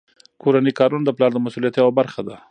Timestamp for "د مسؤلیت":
1.33-1.73